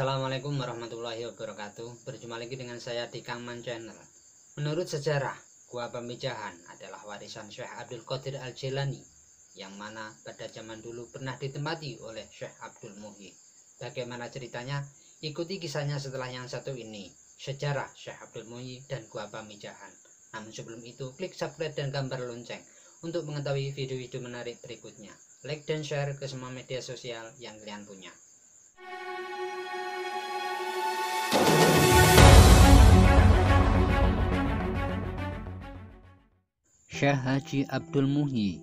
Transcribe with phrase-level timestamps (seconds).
[0.00, 2.08] Assalamualaikum warahmatullahi wabarakatuh.
[2.08, 3.92] Berjumpa lagi dengan saya di Kangman Channel.
[4.56, 5.36] Menurut sejarah
[5.68, 8.96] Gua Pamijahan adalah warisan Syekh Abdul Qadir Al-Jilani
[9.60, 13.28] Yang mana pada zaman dulu pernah ditempati oleh Syekh Abdul Muhi.
[13.76, 14.80] Bagaimana ceritanya?
[15.20, 19.92] Ikuti kisahnya setelah yang satu ini Sejarah Syekh Abdul Muhi dan Gua Pamijahan
[20.32, 22.64] Namun sebelum itu klik subscribe dan gambar lonceng
[23.04, 25.12] Untuk mengetahui video-video menarik berikutnya.
[25.44, 28.16] Like dan share ke semua media sosial yang kalian punya
[37.00, 38.60] Syekh Haji Abdul Muhyi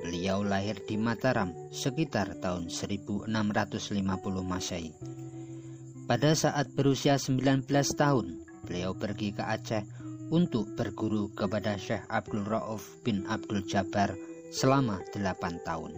[0.00, 3.28] Beliau lahir di Mataram sekitar tahun 1650
[4.40, 4.96] Masehi.
[6.08, 9.84] Pada saat berusia 19 tahun, beliau pergi ke Aceh
[10.32, 14.16] untuk berguru kepada Syekh Abdul Rauf bin Abdul Jabbar
[14.48, 15.92] selama 8 tahun.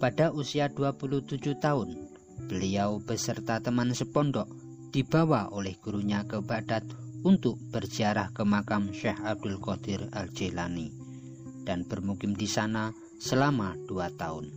[0.00, 2.08] Pada usia 27 tahun,
[2.48, 4.48] beliau beserta teman sepondok
[4.96, 10.92] dibawa oleh gurunya ke Baghdad untuk berziarah ke makam Syekh Abdul Qadir Al-Jilani
[11.64, 14.52] dan bermukim di sana selama dua tahun.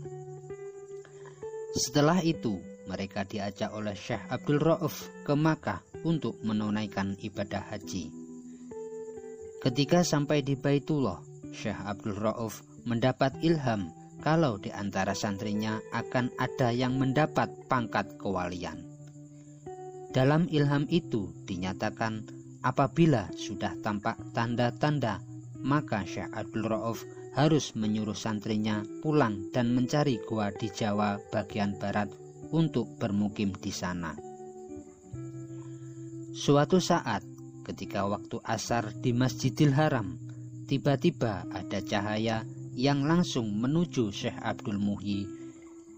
[1.72, 2.60] Setelah itu,
[2.92, 8.12] mereka diajak oleh Syekh Abdul Rauf ke Makkah untuk menunaikan ibadah haji.
[9.64, 11.23] Ketika sampai di Baitullah,
[11.56, 18.84] Syekh Abdul Rauf mendapat ilham kalau di antara santrinya akan ada yang mendapat pangkat kewalian.
[20.12, 25.22] Dalam ilham itu dinyatakan Apabila sudah tampak tanda-tanda,
[25.61, 27.05] maka Syekh Abdul Rauf
[27.38, 32.09] harus menyuruh santrinya pulang dan mencari gua di Jawa bagian barat
[32.49, 34.17] untuk bermukim di sana.
[36.33, 37.22] Suatu saat,
[37.66, 40.17] ketika waktu asar di Masjidil Haram,
[40.69, 42.45] tiba-tiba ada cahaya
[42.77, 45.26] yang langsung menuju Syekh Abdul Muhyi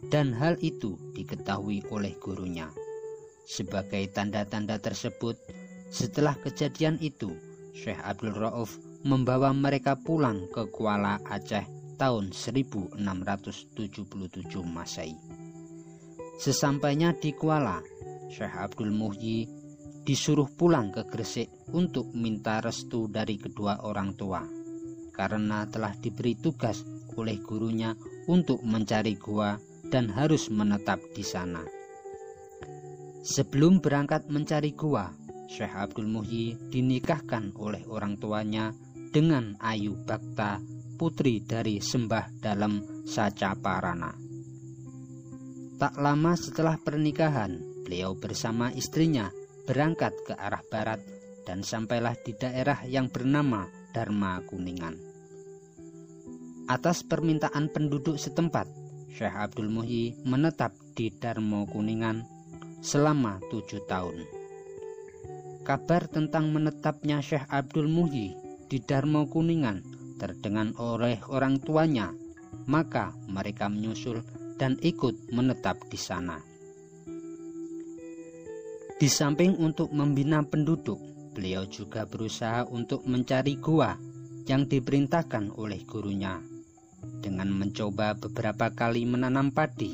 [0.07, 2.71] dan hal itu diketahui oleh gurunya.
[3.43, 5.35] Sebagai tanda-tanda tersebut,
[5.89, 7.33] setelah kejadian itu,
[7.73, 11.65] Syekh Abdul Rauf membawa mereka pulang ke Kuala Aceh
[11.97, 13.75] tahun 1677
[14.63, 15.17] Masehi.
[16.39, 17.83] Sesampainya di Kuala,
[18.31, 19.49] Syekh Abdul Muhyi
[20.07, 24.41] disuruh pulang ke Gresik untuk minta restu dari kedua orang tua
[25.19, 26.87] karena telah diberi tugas
[27.19, 27.91] oleh gurunya
[28.31, 29.59] untuk mencari gua
[29.91, 31.59] dan harus menetap di sana.
[33.19, 35.11] Sebelum berangkat mencari gua,
[35.49, 38.69] Syekh Abdul Muhyi dinikahkan oleh orang tuanya
[39.09, 40.61] dengan Ayu Bakta,
[40.93, 44.13] putri dari Sembah Dalam Sacaparana.
[45.81, 49.33] Tak lama setelah pernikahan, beliau bersama istrinya
[49.65, 51.01] berangkat ke arah barat
[51.49, 55.01] dan sampailah di daerah yang bernama Dharma Kuningan.
[56.69, 58.69] Atas permintaan penduduk setempat,
[59.09, 62.21] Syekh Abdul Muhyi menetap di Dharma Kuningan
[62.85, 64.38] selama tujuh tahun.
[65.69, 68.33] Kabar tentang menetapnya Syekh Abdul Muhyi
[68.65, 69.85] di Darmo Kuningan
[70.17, 72.09] terdengar oleh orang tuanya,
[72.65, 74.25] maka mereka menyusul
[74.57, 76.41] dan ikut menetap di sana.
[78.97, 80.97] Di samping untuk membina penduduk,
[81.37, 83.93] beliau juga berusaha untuk mencari gua
[84.49, 86.41] yang diperintahkan oleh gurunya.
[87.21, 89.93] Dengan mencoba beberapa kali menanam padi,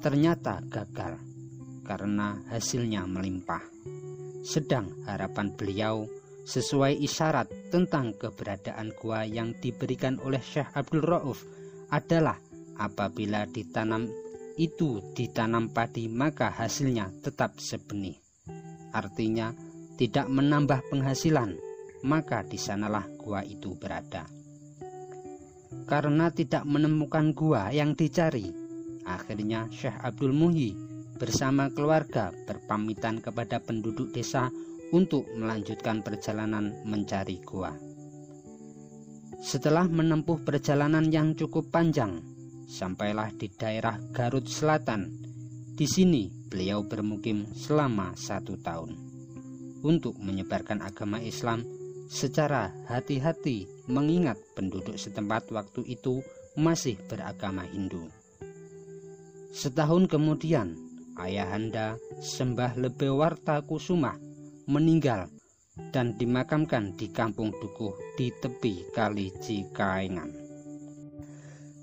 [0.00, 1.20] ternyata gagal
[1.84, 3.80] karena hasilnya melimpah
[4.40, 6.08] sedang harapan beliau
[6.48, 11.44] sesuai isyarat tentang keberadaan gua yang diberikan oleh Syekh Abdul Rauf
[11.92, 12.40] adalah
[12.80, 14.08] apabila ditanam
[14.56, 18.18] itu ditanam padi maka hasilnya tetap sebenih.
[18.90, 19.54] Artinya
[19.94, 21.54] tidak menambah penghasilan,
[22.02, 24.26] maka di sanalah gua itu berada.
[25.86, 28.50] Karena tidak menemukan gua yang dicari,
[29.06, 30.89] akhirnya Syekh Abdul Muhi
[31.20, 34.48] bersama keluarga berpamitan kepada penduduk desa
[34.96, 37.76] untuk melanjutkan perjalanan mencari gua.
[39.44, 42.24] Setelah menempuh perjalanan yang cukup panjang,
[42.64, 45.12] sampailah di daerah Garut Selatan.
[45.76, 48.96] Di sini beliau bermukim selama satu tahun
[49.80, 51.64] untuk menyebarkan agama Islam
[52.10, 56.20] secara hati-hati mengingat penduduk setempat waktu itu
[56.58, 58.10] masih beragama Hindu.
[59.56, 64.14] Setahun kemudian, ayahanda Sembah Lebewarta Kusuma
[64.70, 65.26] meninggal
[65.90, 70.30] dan dimakamkan di kampung Dukuh di tepi Kali Cikaengan.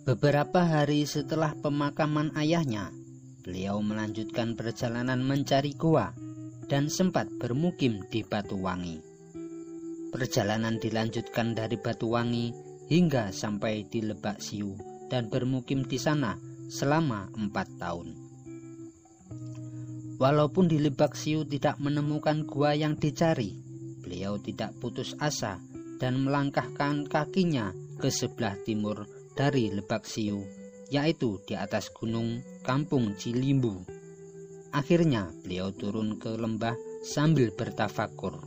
[0.08, 2.96] Beberapa hari setelah pemakaman ayahnya,
[3.44, 6.16] beliau melanjutkan perjalanan mencari gua
[6.72, 9.04] dan sempat bermukim di Batuwangi.
[10.16, 12.56] Perjalanan dilanjutkan dari Batuwangi
[12.88, 14.80] hingga sampai di Lebak Siu
[15.12, 16.40] dan bermukim di sana
[16.72, 18.27] selama empat tahun.
[20.18, 23.54] Walaupun di Lebak Siu tidak menemukan gua yang dicari,
[24.02, 25.62] beliau tidak putus asa
[26.02, 27.70] dan melangkahkan kakinya
[28.02, 29.06] ke sebelah timur
[29.38, 30.42] dari Lebak Siu,
[30.90, 33.86] yaitu di atas gunung Kampung Cilimbu.
[34.74, 36.74] Akhirnya beliau turun ke lembah
[37.06, 38.42] sambil bertafakur.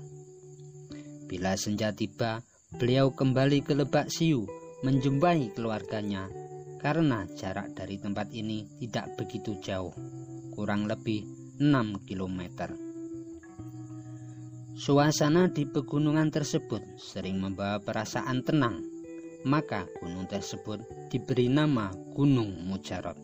[1.31, 2.43] Bila senja tiba,
[2.83, 4.43] beliau kembali ke Lebak Siu
[4.83, 6.27] menjumpai keluarganya
[6.83, 9.95] karena jarak dari tempat ini tidak begitu jauh,
[10.51, 12.73] kurang lebih 6 km.
[14.81, 18.81] Suasana di pegunungan tersebut sering membawa perasaan tenang,
[19.45, 20.81] maka gunung tersebut
[21.13, 23.21] diberi nama Gunung Mujarot,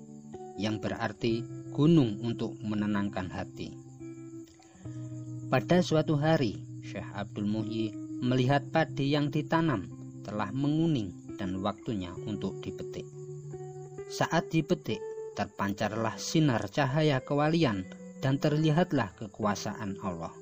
[0.61, 1.41] yang berarti
[1.73, 3.73] gunung untuk menenangkan hati.
[5.49, 7.89] Pada suatu hari, Syekh Abdul Muhyi
[8.21, 9.89] melihat padi yang ditanam
[10.29, 13.09] telah menguning dan waktunya untuk dipetik.
[14.13, 15.01] Saat dipetik,
[15.33, 17.89] terpancarlah sinar cahaya kewalian
[18.21, 20.33] dan terlihatlah kekuasaan Allah.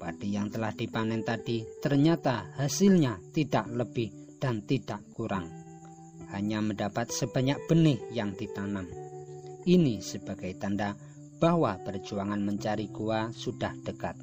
[0.00, 4.08] Padi yang telah dipanen tadi ternyata hasilnya tidak lebih
[4.40, 5.44] dan tidak kurang.
[6.32, 8.88] Hanya mendapat sebanyak benih yang ditanam.
[9.68, 10.96] Ini sebagai tanda
[11.36, 14.16] bahwa perjuangan mencari gua sudah dekat.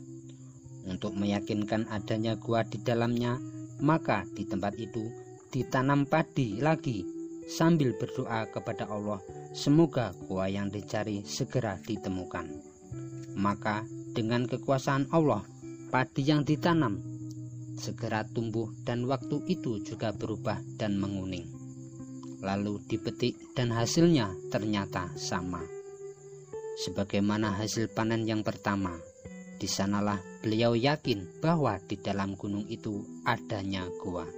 [0.90, 3.38] Untuk meyakinkan adanya gua di dalamnya,
[3.84, 5.06] maka di tempat itu
[5.54, 7.06] ditanam padi lagi
[7.46, 9.22] sambil berdoa kepada Allah
[9.58, 12.46] semoga gua yang dicari segera ditemukan.
[13.34, 13.82] Maka
[14.14, 15.42] dengan kekuasaan Allah,
[15.90, 17.02] padi yang ditanam
[17.78, 21.46] segera tumbuh dan waktu itu juga berubah dan menguning.
[22.42, 25.62] Lalu dipetik dan hasilnya ternyata sama.
[26.86, 28.94] Sebagaimana hasil panen yang pertama,
[29.58, 34.30] di sanalah beliau yakin bahwa di dalam gunung itu adanya gua.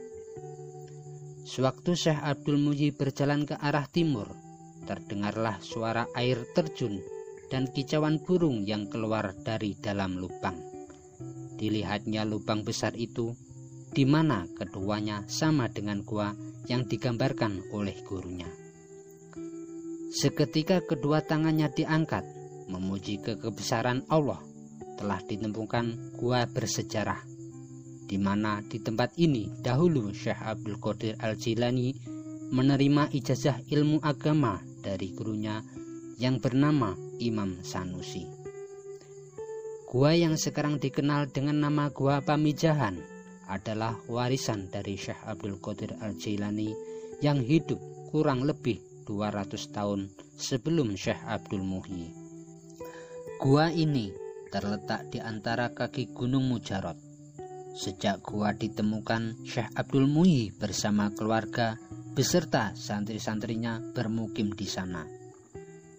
[1.43, 4.31] Sewaktu Syekh Abdul Muji berjalan ke arah timur,
[4.89, 6.97] terdengarlah suara air terjun
[7.53, 10.57] dan kicauan burung yang keluar dari dalam lubang.
[11.61, 13.37] Dilihatnya lubang besar itu,
[13.93, 16.33] di mana keduanya sama dengan gua
[16.65, 18.49] yang digambarkan oleh gurunya.
[20.09, 22.25] Seketika kedua tangannya diangkat,
[22.73, 24.41] memuji kekebesaran Allah,
[24.97, 27.29] telah ditemukan gua bersejarah
[28.09, 31.93] di mana di tempat ini dahulu Syekh Abdul Qadir Al-Jilani
[32.49, 35.61] menerima ijazah ilmu agama dari gurunya
[36.19, 38.27] yang bernama Imam Sanusi.
[39.89, 42.99] Gua yang sekarang dikenal dengan nama Gua Pamijahan
[43.49, 46.71] adalah warisan dari Syekh Abdul Qadir Al-Jilani
[47.25, 47.81] yang hidup
[48.13, 48.79] kurang lebih
[49.09, 52.13] 200 tahun sebelum Syekh Abdul Muhyi.
[53.41, 54.13] Gua ini
[54.53, 57.09] terletak di antara kaki Gunung Mujarot
[57.79, 61.79] Sejak gua ditemukan, Syekh Abdul Muhi bersama keluarga
[62.19, 65.07] beserta santri-santrinya bermukim di sana.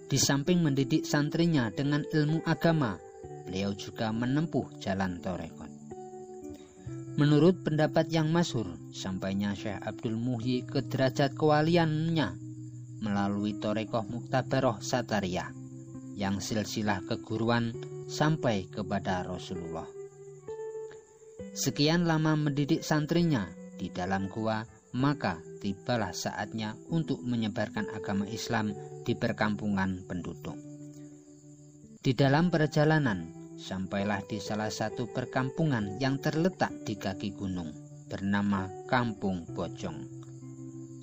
[0.05, 3.01] Di samping mendidik santrinya dengan ilmu agama,
[3.49, 5.73] beliau juga menempuh jalan torekot.
[7.17, 12.37] Menurut pendapat yang masyhur, sampainya Syekh Abdul Muhi ke derajat kewaliannya
[13.01, 15.49] melalui torekoh Muktabaroh Satariyah
[16.21, 17.73] yang silsilah keguruan
[18.13, 19.89] sampai kepada Rasulullah.
[21.57, 23.49] Sekian lama mendidik santrinya
[23.81, 28.75] di dalam gua, maka tibalah saatnya untuk menyebarkan agama Islam
[29.07, 30.59] di perkampungan penduduk.
[32.01, 33.29] Di dalam perjalanan,
[33.61, 37.71] sampailah di salah satu perkampungan yang terletak di kaki gunung,
[38.09, 40.09] bernama Kampung Bojong.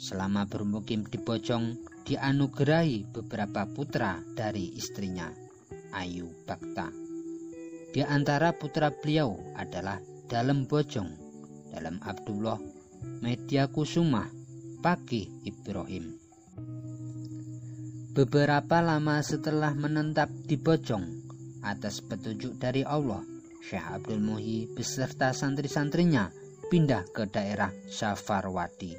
[0.02, 1.78] Selama bermukim di Bojong,
[2.10, 5.30] dianugerahi beberapa putra dari istrinya,
[5.94, 6.90] Ayu Bakta.
[7.94, 11.14] Di antara putra beliau adalah dalam Bojong,
[11.72, 14.26] dalam Abdullah, Media Kusuma,
[14.82, 16.18] Pagi Ibrahim.
[18.14, 21.06] Beberapa lama setelah menetap di Bojong,
[21.62, 23.22] atas petunjuk dari Allah,
[23.62, 26.34] Syekh Abdul Muhi beserta santri-santrinya
[26.74, 28.98] pindah ke daerah Safarwadi.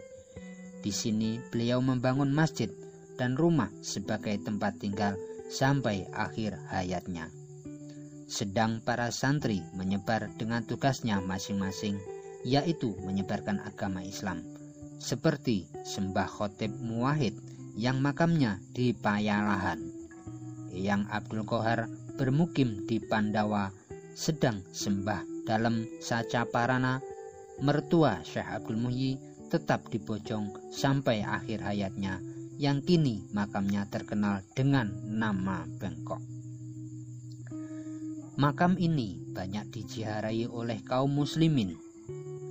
[0.78, 2.71] Di sini beliau membangun masjid
[3.19, 5.19] dan rumah sebagai tempat tinggal
[5.50, 7.26] sampai akhir hayatnya
[8.28, 11.97] sedang para santri menyebar dengan tugasnya masing-masing,
[12.47, 14.42] yaitu menyebarkan agama Islam,
[14.99, 17.35] seperti Sembah Khotib Muwahid
[17.78, 19.78] yang makamnya di Payalahan.
[20.75, 23.71] Yang Abdul Kohar bermukim di Pandawa,
[24.14, 27.00] sedang Sembah dalam Sacaparana,
[27.62, 29.18] mertua Syekh Abdul Muhyi
[29.49, 32.21] tetap di Bojong sampai akhir hayatnya,
[32.59, 36.21] yang kini makamnya terkenal dengan nama Bengkok.
[38.38, 41.88] Makam ini banyak diziarahi oleh kaum muslimin.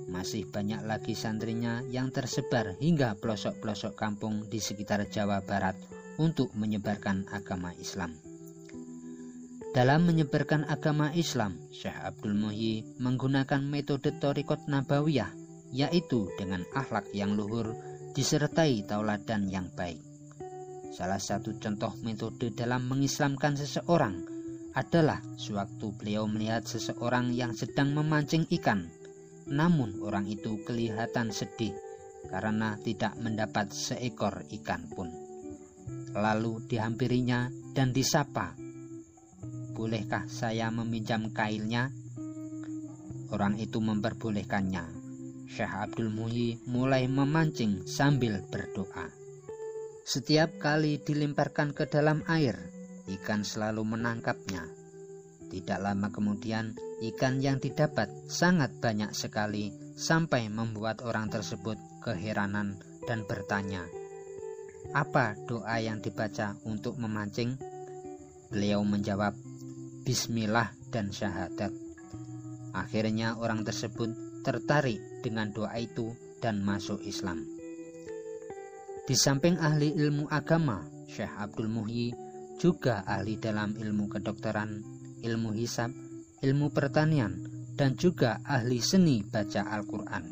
[0.08, 5.76] Masih banyak lagi santrinya yang tersebar hingga pelosok-pelosok kampung di sekitar Jawa Barat
[6.16, 8.16] untuk menyebarkan agama Islam.
[9.76, 15.28] Dalam menyebarkan agama Islam, Syekh Abdul Muhyi menggunakan metode Torikot Nabawiyah,
[15.76, 17.76] yaitu dengan akhlak yang luhur
[18.16, 20.00] disertai tauladan yang baik.
[20.90, 24.24] Salah satu contoh metode dalam mengislamkan seseorang
[24.72, 28.90] adalah sewaktu beliau melihat seseorang yang sedang memancing ikan,
[29.48, 31.72] namun orang itu kelihatan sedih
[32.28, 35.08] karena tidak mendapat seekor ikan pun.
[36.12, 38.68] Lalu dihampirinya dan disapa
[39.78, 41.94] bolehkah saya meminjam kailnya?
[43.30, 45.06] Orang itu memperbolehkannya.
[45.46, 49.06] Syekh Abdul Muhyi mulai memancing sambil berdoa.
[50.02, 52.58] Setiap kali dilemparkan ke dalam air,
[53.06, 54.66] ikan selalu menangkapnya.
[55.48, 62.76] Tidak lama kemudian, ikan yang didapat sangat banyak sekali sampai membuat orang tersebut keheranan
[63.08, 63.88] dan bertanya,
[64.92, 67.56] "Apa doa yang dibaca untuk memancing?"
[68.52, 69.32] Beliau menjawab,
[70.04, 71.72] bismillah dan syahadat.
[72.76, 74.12] Akhirnya orang tersebut
[74.44, 77.44] tertarik dengan doa itu dan masuk Islam.
[79.08, 82.12] Di samping ahli ilmu agama, Syekh Abdul Muhyi
[82.60, 84.84] juga ahli dalam ilmu kedokteran,
[85.22, 85.90] ilmu hisab,
[86.42, 87.38] ilmu pertanian,
[87.78, 90.24] dan juga ahli seni baca Al-Quran.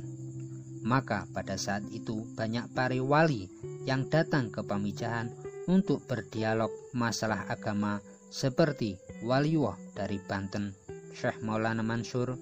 [0.86, 3.50] Maka pada saat itu banyak para wali
[3.86, 5.30] yang datang ke pamijahan
[5.66, 7.98] untuk berdialog masalah agama
[8.30, 10.74] seperti Waliwah dari Banten,
[11.14, 12.38] Syekh Maulana Mansur,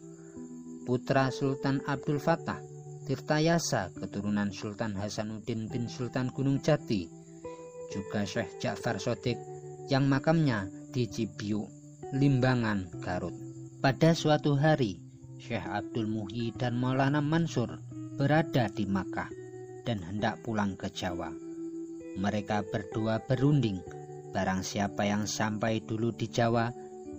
[0.85, 2.61] putra Sultan Abdul Fattah,
[3.05, 7.05] Tirtayasa keturunan Sultan Hasanuddin bin Sultan Gunung Jati,
[7.93, 9.37] juga Syekh Ja'far Sodik
[9.93, 11.69] yang makamnya di Cibiu,
[12.15, 13.35] Limbangan, Garut.
[13.83, 15.03] Pada suatu hari,
[15.43, 17.83] Syekh Abdul Muhyi dan Maulana Mansur
[18.15, 19.29] berada di Makkah
[19.83, 21.35] dan hendak pulang ke Jawa.
[22.15, 23.83] Mereka berdua berunding
[24.35, 26.67] Barang siapa yang sampai dulu di Jawa,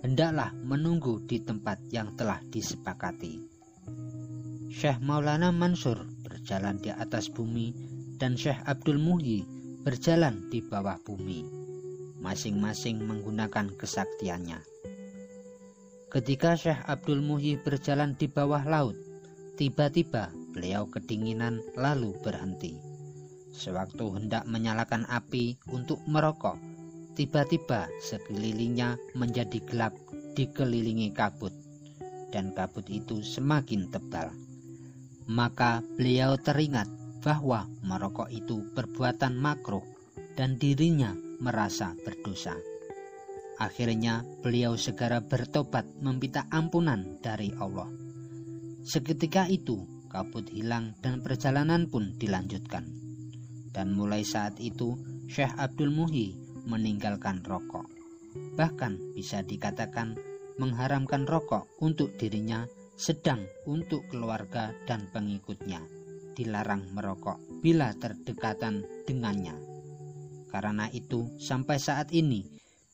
[0.04, 3.40] hendaklah menunggu di tempat yang telah disepakati.
[4.68, 7.72] Syekh Maulana Mansur berjalan di atas bumi
[8.20, 9.48] dan Syekh Abdul Muhyi
[9.80, 11.40] berjalan di bawah bumi,
[12.20, 14.75] masing-masing menggunakan kesaktiannya.
[16.16, 18.96] Ketika Syekh Abdul Muhyi berjalan di bawah laut,
[19.60, 22.80] tiba-tiba beliau kedinginan lalu berhenti.
[23.52, 26.56] Sewaktu hendak menyalakan api untuk merokok,
[27.16, 29.96] Tiba-tiba sekelilingnya menjadi gelap
[30.36, 31.48] dikelilingi kabut
[32.28, 34.28] dan kabut itu semakin tebal.
[35.24, 36.84] Maka beliau teringat
[37.24, 39.80] bahwa merokok itu perbuatan makruh
[40.36, 42.52] dan dirinya merasa berdosa.
[43.56, 47.88] Akhirnya beliau segera bertobat meminta ampunan dari Allah.
[48.84, 49.80] Seketika itu
[50.12, 52.84] kabut hilang dan perjalanan pun dilanjutkan.
[53.72, 54.96] Dan mulai saat itu
[55.28, 56.36] Syekh Abdul Muhi
[56.68, 57.88] meninggalkan rokok.
[58.56, 60.16] Bahkan bisa dikatakan
[60.60, 62.64] mengharamkan rokok untuk dirinya
[62.96, 65.84] sedang untuk keluarga dan pengikutnya
[66.36, 69.56] dilarang merokok bila terdekatan dengannya.
[70.52, 72.44] Karena itu sampai saat ini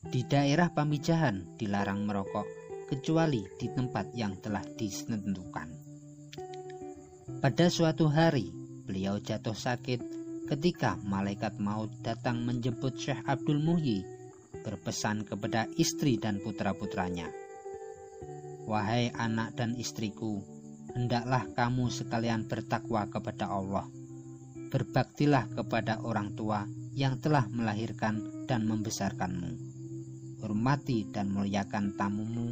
[0.03, 2.47] di daerah pamijahan dilarang merokok
[2.91, 5.69] kecuali di tempat yang telah ditentukan.
[7.39, 8.51] Pada suatu hari
[8.83, 9.99] beliau jatuh sakit
[10.51, 14.03] ketika malaikat maut datang menjemput Syekh Abdul Muhyi
[14.63, 17.31] berpesan kepada istri dan putra-putranya
[18.63, 20.43] Wahai anak dan istriku
[20.95, 23.87] hendaklah kamu sekalian bertakwa kepada Allah
[24.67, 29.72] berbaktilah kepada orang tua yang telah melahirkan dan membesarkanmu
[30.43, 32.51] hormati dan muliakan tamumu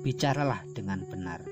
[0.00, 1.44] bicaralah dengan benar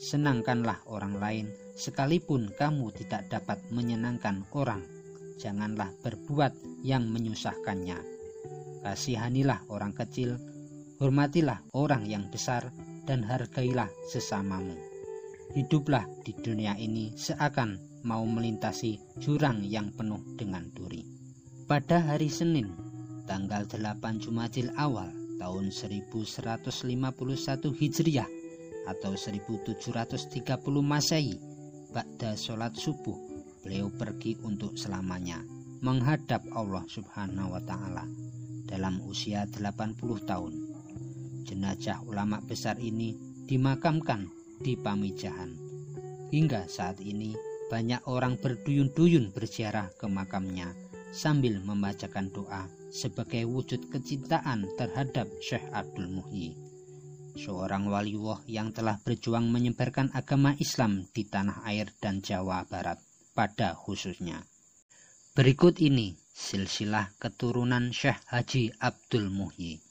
[0.00, 1.46] senangkanlah orang lain
[1.76, 4.80] sekalipun kamu tidak dapat menyenangkan orang
[5.40, 6.52] janganlah berbuat
[6.84, 7.96] yang menyusahkannya.
[8.84, 10.36] Kasihanilah orang kecil,
[11.00, 12.68] hormatilah orang yang besar,
[13.08, 14.76] dan hargailah sesamamu.
[15.56, 21.02] Hiduplah di dunia ini seakan mau melintasi jurang yang penuh dengan duri.
[21.66, 22.70] Pada hari Senin,
[23.30, 25.06] tanggal 8 Jumadil awal
[25.38, 26.66] tahun 1151
[27.78, 28.26] Hijriah
[28.90, 30.26] atau 1730
[30.82, 31.38] Masehi,
[31.94, 33.14] Ba'da sholat subuh
[33.62, 35.46] beliau pergi untuk selamanya
[35.78, 38.02] menghadap Allah Subhanahu wa taala
[38.66, 39.94] dalam usia 80
[40.26, 40.54] tahun.
[41.46, 43.14] Jenazah ulama besar ini
[43.46, 44.26] dimakamkan
[44.58, 45.54] di Pamijahan.
[46.34, 47.38] Hingga saat ini
[47.70, 56.10] banyak orang berduyun-duyun berziarah ke makamnya sambil membacakan doa sebagai wujud kecintaan terhadap Syekh Abdul
[56.10, 56.70] Muhyi
[57.40, 62.98] seorang waliwah yang telah berjuang menyebarkan agama Islam di tanah air dan Jawa Barat
[63.32, 64.44] pada khususnya.
[65.32, 69.89] Berikut ini silsilah keturunan Syekh Haji Abdul Muhyi.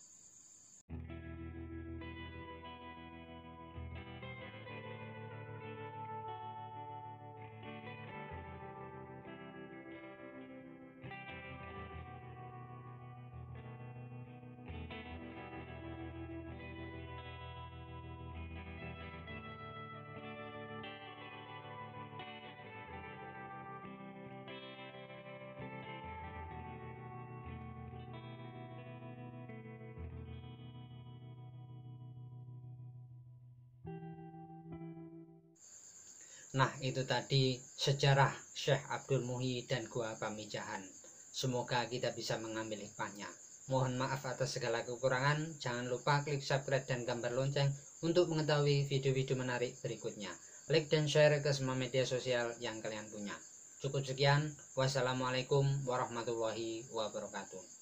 [36.50, 40.82] Nah, itu tadi sejarah Syekh Abdul Muhi dan Gua Pamijahan.
[41.29, 43.29] Semoga kita bisa mengambil hikmahnya.
[43.70, 45.62] Mohon maaf atas segala kekurangan.
[45.62, 47.70] Jangan lupa klik subscribe dan gambar lonceng
[48.01, 50.34] untuk mengetahui video-video menarik berikutnya.
[50.74, 53.38] Like dan share ke semua media sosial yang kalian punya.
[53.77, 54.50] Cukup sekian.
[54.74, 57.78] Wassalamualaikum warahmatullahi wabarakatuh.